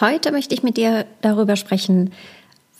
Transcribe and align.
Heute 0.00 0.32
möchte 0.32 0.54
ich 0.54 0.62
mit 0.62 0.78
dir 0.78 1.04
darüber 1.20 1.54
sprechen, 1.54 2.12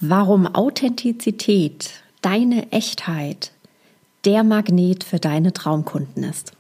warum 0.00 0.46
Authentizität, 0.46 1.90
deine 2.22 2.72
Echtheit, 2.72 3.52
der 4.24 4.44
Magnet 4.44 5.04
für 5.04 5.18
deine 5.18 5.52
Traumkunden 5.52 6.24
ist. 6.24 6.52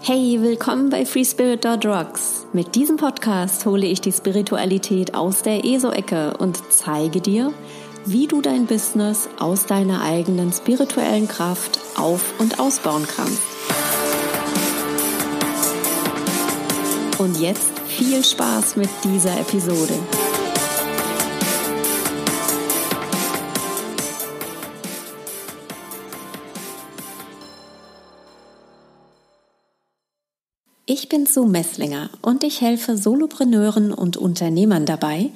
Hey, 0.00 0.38
willkommen 0.40 0.90
bei 0.90 1.04
FreeSpirit.rocks. 1.06 2.46
Mit 2.52 2.76
diesem 2.76 2.96
Podcast 2.96 3.66
hole 3.66 3.86
ich 3.86 4.00
die 4.00 4.12
Spiritualität 4.12 5.14
aus 5.14 5.42
der 5.42 5.64
ESO-Ecke 5.64 6.36
und 6.36 6.60
zeige 6.70 7.20
dir, 7.20 7.52
wie 8.06 8.28
du 8.28 8.42
dein 8.42 8.66
Business 8.66 9.28
aus 9.40 9.66
deiner 9.66 10.02
eigenen 10.02 10.52
spirituellen 10.52 11.26
Kraft 11.26 11.80
auf- 11.96 12.38
und 12.38 12.60
ausbauen 12.60 13.06
kannst. 13.08 13.42
Und 17.18 17.40
jetzt 17.40 17.73
viel 17.96 18.24
Spaß 18.24 18.74
mit 18.74 18.88
dieser 19.04 19.38
Episode. 19.38 19.94
Ich 30.86 31.08
bin 31.08 31.26
Sue 31.26 31.46
Messlinger 31.46 32.10
und 32.20 32.42
ich 32.42 32.60
helfe 32.60 32.96
Solopreneuren 32.96 33.92
und 33.92 34.16
Unternehmern 34.16 34.86
dabei, 34.86 35.30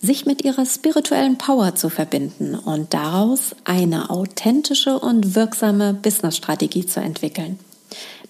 sich 0.00 0.24
mit 0.24 0.42
ihrer 0.44 0.64
spirituellen 0.64 1.36
Power 1.36 1.74
zu 1.74 1.90
verbinden 1.90 2.54
und 2.54 2.94
daraus 2.94 3.54
eine 3.64 4.08
authentische 4.08 4.98
und 4.98 5.34
wirksame 5.34 5.92
Businessstrategie 5.92 6.86
zu 6.86 7.00
entwickeln 7.00 7.58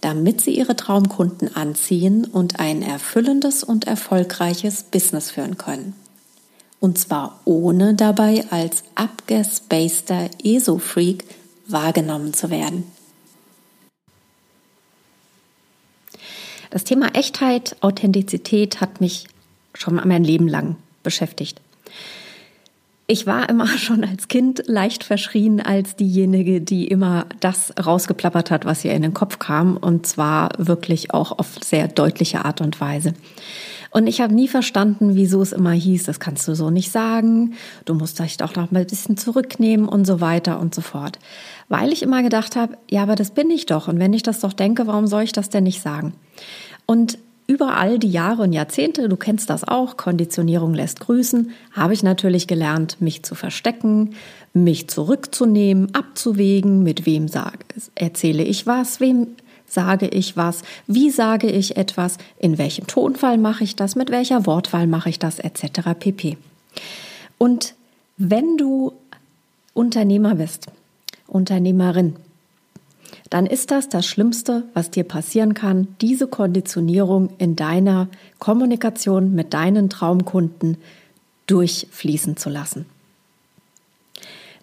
damit 0.00 0.40
sie 0.40 0.56
ihre 0.56 0.76
Traumkunden 0.76 1.54
anziehen 1.54 2.24
und 2.24 2.60
ein 2.60 2.82
erfüllendes 2.82 3.64
und 3.64 3.86
erfolgreiches 3.86 4.84
Business 4.84 5.30
führen 5.30 5.58
können. 5.58 5.94
Und 6.80 6.98
zwar 6.98 7.40
ohne 7.44 7.94
dabei 7.94 8.44
als 8.50 8.84
abgespaceter 8.94 10.30
ESO-Freak 10.42 11.24
wahrgenommen 11.66 12.32
zu 12.32 12.50
werden. 12.50 12.84
Das 16.70 16.84
Thema 16.84 17.14
Echtheit, 17.14 17.76
Authentizität 17.80 18.80
hat 18.80 19.00
mich 19.00 19.26
schon 19.74 19.94
mein 19.94 20.22
Leben 20.22 20.48
lang 20.48 20.76
beschäftigt. 21.02 21.60
Ich 23.10 23.26
war 23.26 23.48
immer 23.48 23.66
schon 23.78 24.04
als 24.04 24.28
Kind 24.28 24.62
leicht 24.66 25.02
verschrien 25.02 25.60
als 25.60 25.96
diejenige, 25.96 26.60
die 26.60 26.86
immer 26.86 27.26
das 27.40 27.72
rausgeplappert 27.84 28.50
hat, 28.50 28.66
was 28.66 28.84
ihr 28.84 28.92
in 28.92 29.02
den 29.02 29.14
Kopf 29.14 29.38
kam, 29.38 29.76
und 29.76 30.06
zwar 30.06 30.50
wirklich 30.58 31.12
auch 31.12 31.36
auf 31.38 31.56
sehr 31.64 31.88
deutliche 31.88 32.44
Art 32.44 32.60
und 32.60 32.80
Weise. 32.80 33.14
Und 33.90 34.06
ich 34.06 34.20
habe 34.20 34.34
nie 34.34 34.48
verstanden, 34.48 35.14
wieso 35.14 35.40
es 35.40 35.52
immer 35.52 35.72
hieß, 35.72 36.04
das 36.04 36.20
kannst 36.20 36.46
du 36.46 36.54
so 36.54 36.68
nicht 36.68 36.92
sagen, 36.92 37.54
du 37.86 37.94
musst 37.94 38.18
dich 38.18 38.36
doch 38.36 38.54
noch 38.54 38.70
mal 38.70 38.80
ein 38.80 38.86
bisschen 38.86 39.16
zurücknehmen 39.16 39.88
und 39.88 40.06
so 40.06 40.20
weiter 40.20 40.60
und 40.60 40.74
so 40.74 40.82
fort. 40.82 41.18
Weil 41.70 41.94
ich 41.94 42.02
immer 42.02 42.22
gedacht 42.22 42.54
habe, 42.54 42.76
ja, 42.90 43.02
aber 43.02 43.14
das 43.14 43.30
bin 43.30 43.48
ich 43.50 43.64
doch. 43.64 43.88
Und 43.88 43.98
wenn 43.98 44.12
ich 44.12 44.22
das 44.22 44.40
doch 44.40 44.52
denke, 44.52 44.86
warum 44.86 45.06
soll 45.06 45.22
ich 45.22 45.32
das 45.32 45.48
denn 45.48 45.64
nicht 45.64 45.80
sagen? 45.80 46.12
Und 46.84 47.18
über 47.48 47.78
all 47.78 47.98
die 47.98 48.10
Jahre 48.10 48.42
und 48.42 48.52
Jahrzehnte, 48.52 49.08
du 49.08 49.16
kennst 49.16 49.48
das 49.48 49.66
auch, 49.66 49.96
Konditionierung 49.96 50.74
lässt 50.74 51.00
grüßen, 51.00 51.50
habe 51.72 51.94
ich 51.94 52.02
natürlich 52.02 52.46
gelernt, 52.46 53.00
mich 53.00 53.22
zu 53.22 53.34
verstecken, 53.34 54.14
mich 54.52 54.88
zurückzunehmen, 54.88 55.94
abzuwägen, 55.94 56.82
mit 56.82 57.06
wem 57.06 57.26
sage, 57.26 57.58
erzähle 57.94 58.44
ich 58.44 58.66
was, 58.66 59.00
wem 59.00 59.28
sage 59.66 60.08
ich 60.08 60.36
was, 60.36 60.62
wie 60.86 61.10
sage 61.10 61.48
ich 61.48 61.78
etwas, 61.78 62.18
in 62.38 62.58
welchem 62.58 62.86
Tonfall 62.86 63.38
mache 63.38 63.64
ich 63.64 63.76
das, 63.76 63.96
mit 63.96 64.10
welcher 64.10 64.46
Wortwahl 64.46 64.86
mache 64.86 65.08
ich 65.08 65.18
das, 65.18 65.38
etc. 65.38 65.80
pp. 65.98 66.36
Und 67.38 67.74
wenn 68.18 68.58
du 68.58 68.92
Unternehmer 69.72 70.34
bist, 70.34 70.66
Unternehmerin, 71.26 72.16
dann 73.30 73.46
ist 73.46 73.70
das 73.70 73.88
das 73.88 74.06
Schlimmste, 74.06 74.64
was 74.74 74.90
dir 74.90 75.04
passieren 75.04 75.54
kann, 75.54 75.88
diese 76.00 76.26
Konditionierung 76.26 77.30
in 77.38 77.56
deiner 77.56 78.08
Kommunikation 78.38 79.34
mit 79.34 79.54
deinen 79.54 79.90
Traumkunden 79.90 80.78
durchfließen 81.46 82.36
zu 82.36 82.50
lassen. 82.50 82.86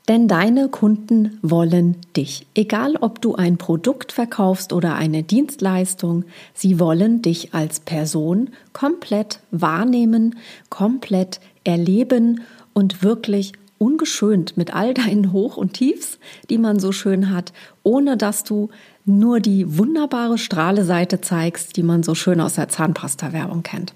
Denn 0.08 0.28
deine 0.28 0.70
Kunden 0.70 1.40
wollen 1.42 1.98
dich. 2.16 2.46
Egal, 2.54 2.96
ob 2.96 3.22
du 3.22 3.36
ein 3.36 3.58
Produkt 3.58 4.12
verkaufst 4.12 4.72
oder 4.72 4.94
eine 4.94 5.24
Dienstleistung, 5.24 6.26
sie 6.54 6.80
wollen 6.80 7.24
dich 7.24 7.56
als 7.56 7.80
Person 7.80 8.52
komplett 8.72 9.40
wahrnehmen, 9.50 10.36
komplett 10.70 11.40
erleben 11.64 12.42
und 12.74 13.02
wirklich 13.02 13.54
ungeschönt 13.86 14.58
mit 14.58 14.74
all 14.74 14.94
deinen 14.94 15.32
Hoch- 15.32 15.58
und 15.58 15.74
Tiefs, 15.74 16.18
die 16.50 16.58
man 16.58 16.80
so 16.80 16.92
schön 16.92 17.30
hat, 17.30 17.54
ohne 17.84 18.18
dass 18.18 18.44
du 18.44 18.70
nur 19.06 19.40
die 19.40 19.78
wunderbare 19.78 20.40
Strahle-Seite 20.40 21.22
zeigst, 21.22 21.78
die 21.78 21.84
man 21.84 22.02
so 22.02 22.16
schön 22.16 22.42
aus 22.42 22.56
der 22.56 22.70
Zahnpasta-Werbung 22.70 23.62
kennt. 23.62 23.94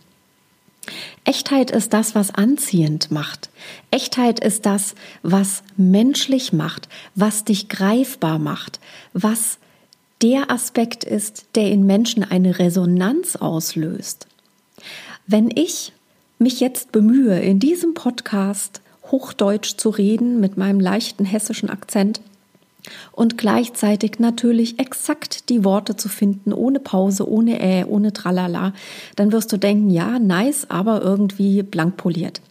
Echtheit 1.24 1.72
ist 1.72 1.94
das, 1.94 2.16
was 2.16 2.34
anziehend 2.34 3.12
macht. 3.12 3.50
Echtheit 3.92 4.40
ist 4.40 4.66
das, 4.66 4.96
was 5.24 5.64
menschlich 5.78 6.54
macht, 6.54 6.88
was 7.16 7.44
dich 7.44 7.68
greifbar 7.70 8.40
macht, 8.40 8.80
was 9.14 9.58
der 10.22 10.52
Aspekt 10.52 11.04
ist, 11.04 11.46
der 11.56 11.72
in 11.72 11.86
Menschen 11.86 12.24
eine 12.24 12.60
Resonanz 12.60 13.36
auslöst. 13.36 14.28
Wenn 15.28 15.50
ich 15.54 15.94
mich 16.40 16.60
jetzt 16.60 16.92
bemühe, 16.92 17.40
in 17.40 17.60
diesem 17.60 17.94
Podcast 17.94 18.82
Hochdeutsch 19.12 19.78
zu 19.78 19.90
reden 19.90 20.40
mit 20.40 20.58
meinem 20.58 20.80
leichten 20.80 21.26
hessischen 21.26 21.70
Akzent 21.70 22.22
und 23.12 23.38
gleichzeitig 23.38 24.20
natürlich 24.20 24.80
exakt 24.80 25.50
die 25.50 25.64
Worte 25.64 25.96
zu 25.96 26.10
finden, 26.10 26.54
ohne 26.54 26.80
Pause, 26.80 27.30
ohne 27.30 27.60
Äh, 27.60 27.86
ohne 27.86 28.14
Tralala, 28.14 28.74
dann 29.16 29.32
wirst 29.32 29.52
du 29.52 29.58
denken, 29.58 29.90
ja, 29.90 30.20
nice, 30.20 30.70
aber 30.70 31.02
irgendwie 31.02 31.64
blank 31.64 31.98
poliert. 31.98 32.42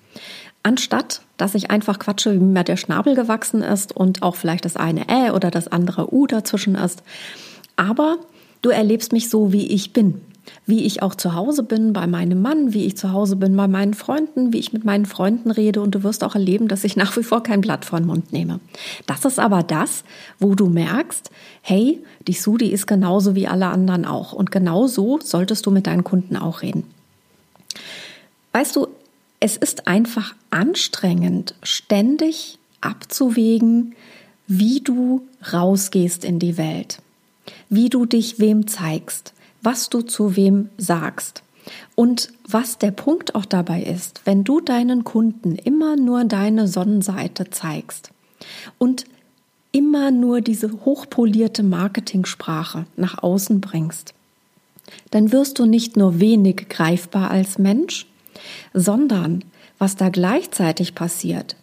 Anstatt, 0.63 1.23
dass 1.37 1.55
ich 1.55 1.71
einfach 1.71 1.99
quatsche, 1.99 2.35
wie 2.35 2.39
mir 2.39 2.65
der 2.65 2.77
Schnabel 2.77 3.15
gewachsen 3.15 3.63
ist 3.63 3.97
und 3.97 4.23
auch 4.23 4.37
vielleicht 4.37 4.65
das 4.65 4.77
eine 4.77 5.09
Äh 5.09 5.31
oder 5.31 5.51
das 5.51 5.69
andere 5.69 6.13
U 6.13 6.27
dazwischen 6.27 6.75
ist. 6.75 7.03
Aber 7.77 8.19
du 8.61 8.71
erlebst 8.71 9.13
mich 9.13 9.31
so, 9.31 9.53
wie 9.53 9.69
ich 9.69 9.93
bin 9.93 10.21
wie 10.67 10.85
ich 10.85 11.03
auch 11.03 11.15
zu 11.15 11.35
Hause 11.35 11.63
bin 11.63 11.93
bei 11.93 12.07
meinem 12.07 12.43
Mann, 12.43 12.73
wie 12.75 12.87
ich 12.87 12.97
zu 12.97 13.13
Hause 13.13 13.37
bin 13.37 13.57
bei 13.57 13.69
meinen 13.69 13.95
Freunden, 13.95 14.53
wie 14.53 14.59
ich 14.59 14.73
mit 14.73 14.85
meinen 14.85 15.07
Freunden 15.07 15.51
rede 15.51 15.81
und 15.81 15.95
du 15.95 16.03
wirst 16.03 16.25
auch 16.25 16.35
erleben, 16.35 16.69
dass 16.69 16.85
ich 16.85 16.97
nach 16.97 17.17
wie 17.17 17.23
vor 17.23 17.43
kein 17.43 17.61
Blatt 17.61 17.85
vor 17.85 17.99
den 17.99 18.07
Mund 18.07 18.33
nehme. 18.33 18.61
Das 19.07 19.25
ist 19.25 19.39
aber 19.39 19.63
das, 19.63 20.05
wo 20.39 20.55
du 20.55 20.69
merkst, 20.69 21.31
hey, 21.63 22.03
die 22.27 22.35
Sudi 22.35 22.69
ist 22.69 22.87
genauso 22.87 23.35
wie 23.35 23.49
alle 23.49 23.67
anderen 23.67 24.05
auch 24.05 24.33
und 24.33 24.51
genau 24.51 24.87
so 24.87 25.19
solltest 25.23 25.67
du 25.67 25.71
mit 25.71 25.87
deinen 25.87 26.05
Kunden 26.05 26.37
auch 26.37 26.63
reden. 26.63 26.85
Weißt 28.53 28.77
du, 28.77 28.89
es 29.41 29.57
ist 29.57 29.87
einfach 29.87 30.35
anstrengend, 30.51 31.55
ständig 31.63 32.59
abzuwägen, 32.81 33.95
wie 34.47 34.81
du 34.81 35.23
rausgehst 35.53 36.25
in 36.25 36.39
die 36.39 36.57
Welt, 36.57 37.01
wie 37.69 37.89
du 37.89 38.07
dich 38.07 38.41
wem 38.41 38.67
zeigst, 38.67 39.35
was 39.69 39.91
du 39.91 40.01
zu 40.01 40.35
wem 40.35 40.71
sagst. 40.79 41.43
Und 41.95 42.33
was 42.47 42.79
der 42.79 42.91
Punkt 42.91 43.35
auch 43.35 43.45
dabei 43.45 43.83
ist, 43.83 44.23
wenn 44.25 44.43
du 44.43 44.63
deinen 44.63 45.05
Kunden 45.05 45.57
immer 45.57 45.95
nur 45.95 46.25
deine 46.25 46.67
Sonnenseite 46.67 47.51
zeigst 47.51 48.11
und 48.79 49.05
immer 49.71 50.11
nur 50.11 50.41
diese 50.41 50.73
hochpolierte 50.87 51.63
Marketingsprache 51.63 52.87
nach 52.97 53.23
außen 53.23 53.61
bringst, 53.61 54.15
dann 55.11 55.33
wirst 55.33 55.59
du 55.59 55.67
nicht 55.67 55.99
nur 55.99 56.19
wenig 56.19 56.71
greifbar 56.71 57.31
als 57.31 57.59
Mensch, 57.59 58.07
sondern 58.73 59.45
was 59.77 59.97
da 59.97 60.09
gleichzeitig 60.09 60.95
passiert, 60.95 61.57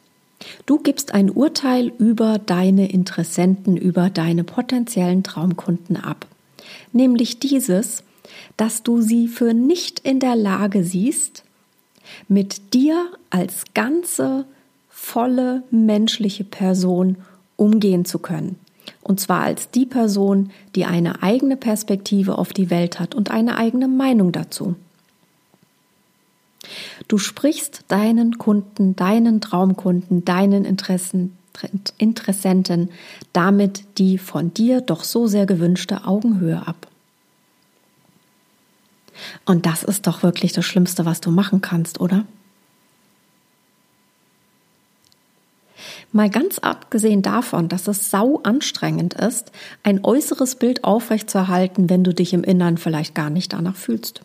du 0.67 0.77
gibst 0.77 1.15
ein 1.15 1.31
Urteil 1.31 1.91
über 1.97 2.37
deine 2.37 2.87
Interessenten, 2.87 3.75
über 3.75 4.11
deine 4.11 4.43
potenziellen 4.43 5.23
Traumkunden 5.23 5.97
ab 5.97 6.27
nämlich 6.91 7.39
dieses, 7.39 8.03
dass 8.57 8.83
du 8.83 9.01
sie 9.01 9.27
für 9.27 9.53
nicht 9.53 9.99
in 9.99 10.19
der 10.19 10.35
Lage 10.35 10.83
siehst, 10.83 11.43
mit 12.27 12.73
dir 12.73 13.11
als 13.29 13.63
ganze, 13.73 14.45
volle 14.89 15.63
menschliche 15.71 16.43
Person 16.43 17.17
umgehen 17.57 18.05
zu 18.05 18.19
können. 18.19 18.57
Und 19.01 19.19
zwar 19.19 19.41
als 19.41 19.69
die 19.69 19.85
Person, 19.85 20.51
die 20.75 20.85
eine 20.85 21.21
eigene 21.21 21.57
Perspektive 21.57 22.37
auf 22.37 22.53
die 22.53 22.69
Welt 22.69 22.99
hat 22.99 23.13
und 23.13 23.31
eine 23.31 23.57
eigene 23.57 23.87
Meinung 23.87 24.31
dazu. 24.31 24.75
Du 27.07 27.17
sprichst 27.17 27.85
deinen 27.87 28.37
Kunden, 28.37 28.95
deinen 28.95 29.41
Traumkunden, 29.41 30.25
deinen 30.25 30.65
Interessen 30.65 31.37
Interessenten 31.97 32.89
damit 33.33 33.83
die 33.97 34.17
von 34.17 34.53
dir 34.53 34.81
doch 34.81 35.03
so 35.03 35.27
sehr 35.27 35.45
gewünschte 35.45 36.05
Augenhöhe 36.05 36.65
ab. 36.65 36.87
Und 39.45 39.65
das 39.65 39.83
ist 39.83 40.07
doch 40.07 40.23
wirklich 40.23 40.53
das 40.53 40.65
Schlimmste, 40.65 41.05
was 41.05 41.21
du 41.21 41.31
machen 41.31 41.61
kannst, 41.61 41.99
oder? 41.99 42.25
Mal 46.11 46.29
ganz 46.29 46.59
abgesehen 46.59 47.21
davon, 47.21 47.67
dass 47.67 47.87
es 47.87 48.09
sau 48.09 48.39
anstrengend 48.43 49.13
ist, 49.15 49.51
ein 49.83 50.03
äußeres 50.03 50.55
Bild 50.55 50.83
aufrechtzuerhalten, 50.83 51.89
wenn 51.89 52.03
du 52.03 52.13
dich 52.13 52.33
im 52.33 52.43
Innern 52.43 52.77
vielleicht 52.77 53.15
gar 53.15 53.29
nicht 53.29 53.53
danach 53.53 53.75
fühlst. 53.75 54.21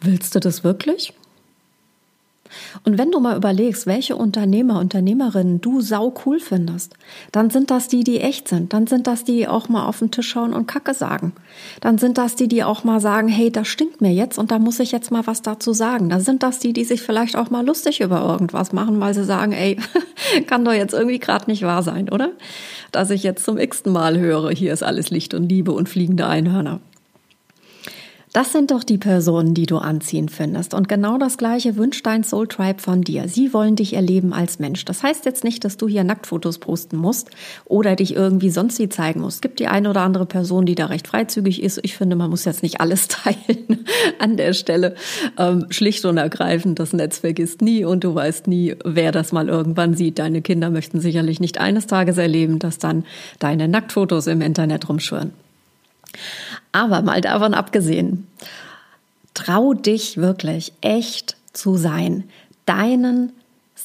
Willst 0.00 0.34
du 0.34 0.40
das 0.40 0.64
wirklich? 0.64 1.12
Und 2.84 2.98
wenn 2.98 3.10
du 3.10 3.20
mal 3.20 3.36
überlegst, 3.36 3.86
welche 3.86 4.16
Unternehmer, 4.16 4.78
Unternehmerinnen 4.78 5.60
du 5.60 5.80
sau 5.80 6.14
cool 6.26 6.40
findest, 6.40 6.94
dann 7.32 7.50
sind 7.50 7.70
das 7.70 7.88
die, 7.88 8.04
die 8.04 8.20
echt 8.20 8.48
sind. 8.48 8.72
Dann 8.72 8.86
sind 8.86 9.06
das 9.06 9.24
die, 9.24 9.36
die 9.36 9.48
auch 9.48 9.68
mal 9.68 9.86
auf 9.86 9.98
den 9.98 10.10
Tisch 10.10 10.28
schauen 10.28 10.52
und 10.52 10.66
Kacke 10.66 10.94
sagen. 10.94 11.32
Dann 11.80 11.98
sind 11.98 12.18
das 12.18 12.36
die, 12.36 12.48
die 12.48 12.64
auch 12.64 12.84
mal 12.84 13.00
sagen, 13.00 13.28
hey, 13.28 13.50
das 13.50 13.68
stinkt 13.68 14.00
mir 14.00 14.12
jetzt 14.12 14.38
und 14.38 14.50
da 14.50 14.58
muss 14.58 14.80
ich 14.80 14.92
jetzt 14.92 15.10
mal 15.10 15.26
was 15.26 15.42
dazu 15.42 15.72
sagen. 15.72 16.08
Dann 16.08 16.20
sind 16.20 16.42
das 16.42 16.58
die, 16.58 16.72
die 16.72 16.84
sich 16.84 17.02
vielleicht 17.02 17.36
auch 17.36 17.50
mal 17.50 17.64
lustig 17.64 18.00
über 18.00 18.22
irgendwas 18.22 18.72
machen, 18.72 19.00
weil 19.00 19.14
sie 19.14 19.24
sagen, 19.24 19.52
ey, 19.52 19.78
kann 20.46 20.64
doch 20.64 20.72
jetzt 20.72 20.94
irgendwie 20.94 21.18
gerade 21.18 21.50
nicht 21.50 21.62
wahr 21.62 21.82
sein, 21.82 22.08
oder? 22.08 22.30
Dass 22.92 23.10
ich 23.10 23.22
jetzt 23.22 23.44
zum 23.44 23.58
x-ten 23.58 23.92
Mal 23.92 24.18
höre, 24.18 24.50
hier 24.50 24.72
ist 24.72 24.82
alles 24.82 25.10
Licht 25.10 25.34
und 25.34 25.48
Liebe 25.48 25.72
und 25.72 25.88
fliegende 25.88 26.26
Einhörner. 26.26 26.80
Das 28.32 28.50
sind 28.50 28.70
doch 28.70 28.82
die 28.82 28.96
Personen, 28.96 29.52
die 29.52 29.66
du 29.66 29.76
anziehen 29.76 30.30
findest. 30.30 30.72
Und 30.72 30.88
genau 30.88 31.18
das 31.18 31.36
Gleiche 31.36 31.76
wünscht 31.76 32.06
dein 32.06 32.24
Soul 32.24 32.48
Tribe 32.48 32.80
von 32.80 33.02
dir. 33.02 33.28
Sie 33.28 33.52
wollen 33.52 33.76
dich 33.76 33.92
erleben 33.92 34.32
als 34.32 34.58
Mensch. 34.58 34.86
Das 34.86 35.02
heißt 35.02 35.26
jetzt 35.26 35.44
nicht, 35.44 35.66
dass 35.66 35.76
du 35.76 35.86
hier 35.86 36.02
Nacktfotos 36.02 36.56
posten 36.56 36.96
musst 36.96 37.28
oder 37.66 37.94
dich 37.94 38.16
irgendwie 38.16 38.48
sonst 38.48 38.78
wie 38.78 38.88
zeigen 38.88 39.20
musst. 39.20 39.36
Es 39.36 39.40
gibt 39.42 39.60
die 39.60 39.66
eine 39.66 39.90
oder 39.90 40.00
andere 40.00 40.24
Person, 40.24 40.64
die 40.64 40.74
da 40.74 40.86
recht 40.86 41.08
freizügig 41.08 41.62
ist. 41.62 41.78
Ich 41.82 41.94
finde, 41.94 42.16
man 42.16 42.30
muss 42.30 42.46
jetzt 42.46 42.62
nicht 42.62 42.80
alles 42.80 43.06
teilen 43.08 43.84
an 44.18 44.38
der 44.38 44.54
Stelle. 44.54 44.94
Ähm, 45.36 45.66
schlicht 45.68 46.02
und 46.06 46.16
ergreifend, 46.16 46.78
das 46.78 46.94
Netz 46.94 47.18
vergisst 47.18 47.60
nie 47.60 47.84
und 47.84 48.02
du 48.02 48.14
weißt 48.14 48.46
nie, 48.46 48.76
wer 48.82 49.12
das 49.12 49.32
mal 49.32 49.50
irgendwann 49.50 49.92
sieht. 49.92 50.18
Deine 50.18 50.40
Kinder 50.40 50.70
möchten 50.70 51.00
sicherlich 51.00 51.38
nicht 51.38 51.60
eines 51.60 51.86
Tages 51.86 52.16
erleben, 52.16 52.58
dass 52.58 52.78
dann 52.78 53.04
deine 53.40 53.68
Nacktfotos 53.68 54.26
im 54.26 54.40
Internet 54.40 54.88
rumschwirren. 54.88 55.41
Aber 56.72 57.02
mal 57.02 57.20
davon 57.20 57.54
abgesehen, 57.54 58.26
trau 59.34 59.74
dich 59.74 60.16
wirklich 60.16 60.72
echt 60.80 61.36
zu 61.52 61.76
sein, 61.76 62.24
deinen 62.66 63.32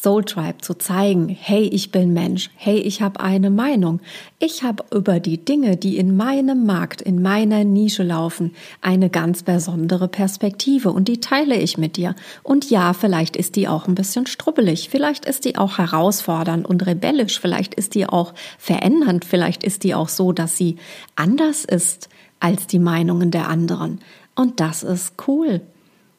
Soul 0.01 0.23
Tribe 0.25 0.59
zu 0.61 0.75
zeigen, 0.75 1.27
hey, 1.27 1.63
ich 1.63 1.91
bin 1.91 2.13
Mensch, 2.13 2.51
hey, 2.55 2.77
ich 2.77 3.01
habe 3.01 3.19
eine 3.19 3.49
Meinung. 3.49 3.99
Ich 4.37 4.61
habe 4.61 4.83
über 4.93 5.19
die 5.19 5.43
Dinge, 5.43 5.75
die 5.75 5.97
in 5.97 6.15
meinem 6.15 6.67
Markt, 6.67 7.01
in 7.01 7.21
meiner 7.21 7.63
Nische 7.63 8.03
laufen, 8.03 8.53
eine 8.81 9.09
ganz 9.09 9.41
besondere 9.41 10.07
Perspektive 10.07 10.91
und 10.91 11.07
die 11.07 11.19
teile 11.19 11.55
ich 11.55 11.79
mit 11.79 11.97
dir. 11.97 12.15
Und 12.43 12.69
ja, 12.69 12.93
vielleicht 12.93 13.35
ist 13.35 13.55
die 13.55 13.67
auch 13.67 13.87
ein 13.87 13.95
bisschen 13.95 14.27
strubbelig, 14.27 14.89
vielleicht 14.89 15.25
ist 15.25 15.45
die 15.45 15.57
auch 15.57 15.79
herausfordernd 15.79 16.67
und 16.67 16.85
rebellisch, 16.85 17.39
vielleicht 17.39 17.73
ist 17.73 17.95
die 17.95 18.05
auch 18.05 18.35
verändernd, 18.59 19.25
vielleicht 19.25 19.63
ist 19.63 19.83
die 19.83 19.95
auch 19.95 20.09
so, 20.09 20.31
dass 20.31 20.57
sie 20.57 20.75
anders 21.15 21.65
ist 21.65 22.07
als 22.39 22.67
die 22.67 22.79
Meinungen 22.79 23.31
der 23.31 23.47
anderen. 23.47 23.99
Und 24.35 24.59
das 24.59 24.83
ist 24.83 25.13
cool. 25.27 25.61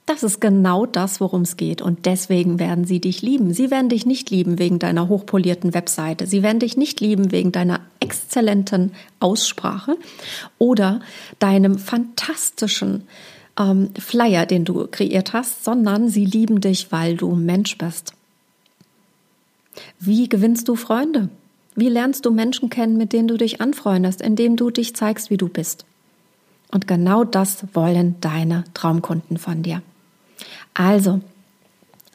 Das 0.08 0.22
ist 0.22 0.40
genau 0.40 0.86
das, 0.86 1.20
worum 1.20 1.42
es 1.42 1.58
geht. 1.58 1.82
Und 1.82 2.06
deswegen 2.06 2.58
werden 2.58 2.86
sie 2.86 2.98
dich 2.98 3.20
lieben. 3.20 3.52
Sie 3.52 3.70
werden 3.70 3.90
dich 3.90 4.06
nicht 4.06 4.30
lieben 4.30 4.58
wegen 4.58 4.78
deiner 4.78 5.08
hochpolierten 5.08 5.74
Webseite. 5.74 6.26
Sie 6.26 6.42
werden 6.42 6.60
dich 6.60 6.78
nicht 6.78 7.00
lieben 7.00 7.30
wegen 7.30 7.52
deiner 7.52 7.80
exzellenten 8.00 8.92
Aussprache 9.20 9.98
oder 10.56 11.00
deinem 11.40 11.78
fantastischen 11.78 13.02
ähm, 13.58 13.90
Flyer, 13.98 14.46
den 14.46 14.64
du 14.64 14.86
kreiert 14.90 15.34
hast, 15.34 15.62
sondern 15.62 16.08
sie 16.08 16.24
lieben 16.24 16.62
dich, 16.62 16.90
weil 16.90 17.16
du 17.16 17.34
Mensch 17.34 17.76
bist. 17.76 18.14
Wie 20.00 20.28
gewinnst 20.28 20.68
du 20.68 20.74
Freunde? 20.74 21.28
Wie 21.74 21.90
lernst 21.90 22.24
du 22.24 22.30
Menschen 22.30 22.70
kennen, 22.70 22.96
mit 22.96 23.12
denen 23.12 23.28
du 23.28 23.36
dich 23.36 23.60
anfreundest, 23.60 24.22
indem 24.22 24.56
du 24.56 24.70
dich 24.70 24.96
zeigst, 24.96 25.28
wie 25.28 25.36
du 25.36 25.48
bist? 25.48 25.84
Und 26.70 26.86
genau 26.86 27.24
das 27.24 27.64
wollen 27.72 28.16
deine 28.20 28.64
Traumkunden 28.74 29.38
von 29.38 29.62
dir. 29.62 29.82
Also, 30.74 31.20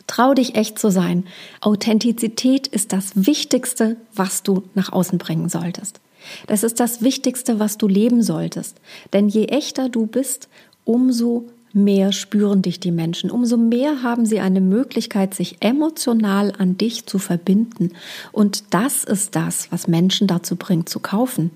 trau 0.07 0.33
dich 0.33 0.55
echt 0.55 0.77
zu 0.77 0.91
sein. 0.91 1.25
Authentizität 1.61 2.67
ist 2.67 2.93
das 2.93 3.11
Wichtigste, 3.15 3.97
was 4.13 4.43
du 4.43 4.63
nach 4.75 4.91
außen 4.91 5.17
bringen 5.17 5.49
solltest. 5.49 5.99
Das 6.47 6.63
ist 6.63 6.79
das 6.79 7.01
Wichtigste, 7.01 7.59
was 7.59 7.77
du 7.77 7.87
leben 7.87 8.21
solltest. 8.21 8.77
Denn 9.11 9.27
je 9.27 9.45
echter 9.45 9.89
du 9.89 10.05
bist, 10.05 10.47
umso 10.85 11.49
mehr 11.73 12.11
spüren 12.11 12.61
dich 12.61 12.79
die 12.79 12.91
Menschen, 12.91 13.31
umso 13.31 13.57
mehr 13.57 14.03
haben 14.03 14.25
sie 14.27 14.39
eine 14.39 14.61
Möglichkeit, 14.61 15.33
sich 15.33 15.57
emotional 15.61 16.53
an 16.57 16.77
dich 16.77 17.07
zu 17.07 17.17
verbinden. 17.17 17.91
Und 18.31 18.65
das 18.69 19.03
ist 19.03 19.35
das, 19.35 19.71
was 19.71 19.87
Menschen 19.87 20.27
dazu 20.27 20.55
bringt, 20.55 20.87
zu 20.87 20.99
kaufen. 20.99 21.49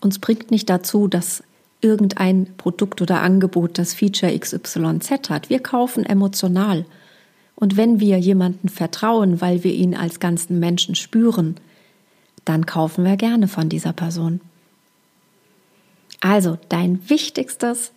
Uns 0.00 0.18
bringt 0.18 0.50
nicht 0.50 0.68
dazu, 0.68 1.06
dass 1.06 1.44
irgendein 1.84 2.48
Produkt 2.56 3.02
oder 3.02 3.20
Angebot 3.20 3.78
das 3.78 3.92
Feature 3.94 4.36
XYZ 4.36 5.28
hat. 5.28 5.50
Wir 5.50 5.60
kaufen 5.60 6.04
emotional. 6.06 6.86
Und 7.54 7.76
wenn 7.76 8.00
wir 8.00 8.18
jemanden 8.18 8.68
vertrauen, 8.68 9.40
weil 9.40 9.62
wir 9.62 9.74
ihn 9.74 9.94
als 9.94 10.18
ganzen 10.18 10.58
Menschen 10.58 10.94
spüren, 10.94 11.56
dann 12.44 12.66
kaufen 12.66 13.04
wir 13.04 13.16
gerne 13.16 13.46
von 13.46 13.68
dieser 13.68 13.92
Person. 13.92 14.40
Also 16.20 16.58
dein 16.70 17.08
wichtigstes 17.08 17.92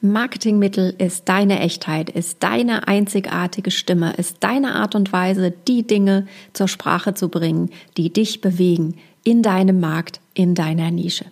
Marketingmittel 0.00 0.94
ist 0.98 1.28
deine 1.28 1.58
Echtheit, 1.58 2.08
ist 2.08 2.42
deine 2.44 2.86
einzigartige 2.86 3.72
Stimme, 3.72 4.12
ist 4.12 4.36
deine 4.40 4.76
Art 4.76 4.94
und 4.94 5.12
Weise, 5.12 5.52
die 5.66 5.84
Dinge 5.84 6.28
zur 6.52 6.68
Sprache 6.68 7.14
zu 7.14 7.28
bringen, 7.28 7.70
die 7.96 8.12
dich 8.12 8.40
bewegen 8.40 8.94
in 9.24 9.42
deinem 9.42 9.80
Markt, 9.80 10.20
in 10.34 10.54
deiner 10.54 10.92
Nische. 10.92 11.24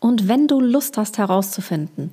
Und 0.00 0.28
wenn 0.28 0.48
du 0.48 0.60
Lust 0.60 0.96
hast 0.96 1.18
herauszufinden, 1.18 2.10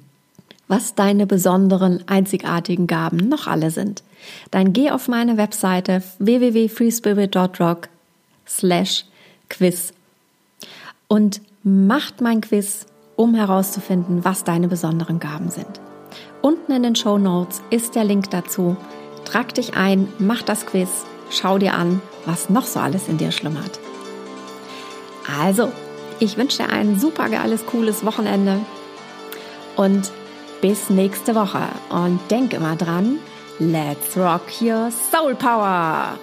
was 0.67 0.93
deine 0.95 1.25
besonderen, 1.25 2.03
einzigartigen 2.07 2.87
Gaben 2.87 3.17
noch 3.17 3.47
alle 3.47 3.71
sind, 3.71 4.03
dann 4.51 4.73
geh 4.73 4.91
auf 4.91 5.07
meine 5.07 5.37
Webseite 5.37 6.03
www.freespirit.rock 6.19 7.89
slash 8.47 9.05
quiz 9.49 9.93
und 11.07 11.41
macht 11.63 12.21
mein 12.21 12.41
Quiz, 12.41 12.85
um 13.15 13.35
herauszufinden, 13.35 14.23
was 14.23 14.43
deine 14.43 14.67
besonderen 14.67 15.19
Gaben 15.19 15.49
sind. 15.49 15.81
Unten 16.41 16.71
in 16.71 16.83
den 16.83 16.95
Show 16.95 17.17
Notes 17.17 17.61
ist 17.69 17.95
der 17.95 18.05
Link 18.05 18.29
dazu. 18.29 18.77
Trag 19.25 19.53
dich 19.53 19.75
ein, 19.75 20.07
mach 20.19 20.41
das 20.41 20.65
Quiz, 20.65 20.89
schau 21.29 21.57
dir 21.57 21.73
an, 21.73 22.01
was 22.25 22.49
noch 22.49 22.65
so 22.65 22.79
alles 22.79 23.07
in 23.07 23.17
dir 23.17 23.31
schlummert. 23.31 23.79
Also, 25.41 25.71
ich 26.19 26.37
wünsche 26.37 26.63
dir 26.63 26.69
ein 26.69 26.99
super 26.99 27.29
geiles, 27.29 27.65
cooles 27.65 28.05
Wochenende 28.05 28.59
und 29.75 30.11
bis 30.61 30.89
nächste 30.89 31.35
Woche. 31.35 31.63
Und 31.89 32.19
denk 32.29 32.53
immer 32.53 32.75
dran, 32.75 33.19
let's 33.59 34.17
rock 34.17 34.43
your 34.61 34.91
soul 34.91 35.35
power! 35.35 36.19